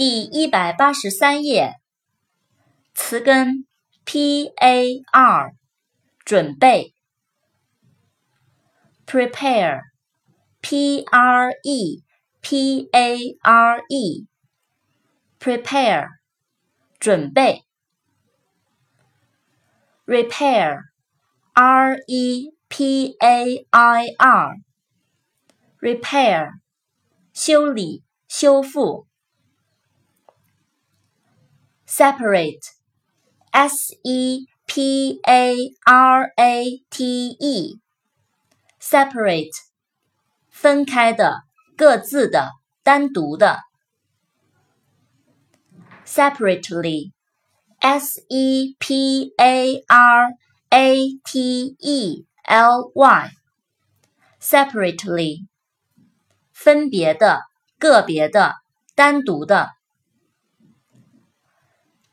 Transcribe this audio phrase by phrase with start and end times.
[0.00, 1.74] 第一百八十三页，
[2.94, 3.66] 词根
[4.06, 5.52] p a r，
[6.24, 6.94] 准备
[9.04, 9.82] ，prepare
[10.62, 12.02] p r e
[12.40, 13.82] p a r
[15.38, 16.08] e，prepare，
[16.98, 17.66] 准备
[20.06, 20.78] ，repair
[21.52, 24.06] r e p a i
[25.78, 26.52] r，repair，
[27.34, 29.09] 修理、修复。
[31.99, 32.71] separate,
[33.51, 37.79] s e p a r a t e,
[38.79, 39.51] separate，
[40.49, 41.41] 分开的、
[41.77, 42.51] 各自的、
[42.83, 43.59] 单独的。
[46.05, 47.11] separately,
[47.79, 50.33] s e p a r
[50.69, 53.29] a t e l y,
[54.39, 55.47] separately，
[56.53, 57.41] 分别的、
[57.79, 58.55] 个别的、
[58.95, 59.71] 单独的。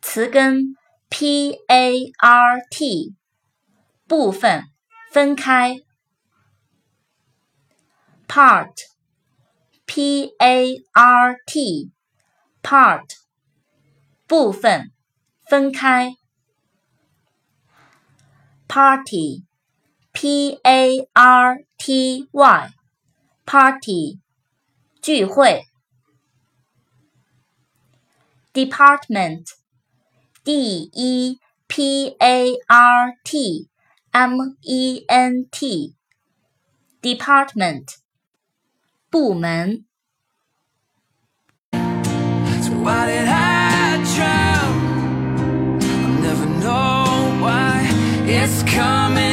[0.10, 0.78] 词根
[1.10, 3.14] p a r t，
[4.08, 4.64] 部分
[5.12, 5.76] 分开。
[8.26, 8.72] part
[9.86, 11.92] p a r t
[12.64, 13.04] part，
[14.26, 14.94] 部分
[15.46, 16.14] 分开。
[18.70, 19.44] party
[20.14, 22.70] p a r t y
[23.46, 24.20] party，
[25.02, 25.66] 聚会。
[28.54, 29.67] department
[30.48, 31.36] D E
[31.68, 33.68] P A R T
[34.14, 37.98] M E N T，department，
[39.12, 39.84] 部门。
[41.74, 45.82] So why did I drown?
[45.82, 47.90] I'll never know why
[48.26, 49.27] it's coming.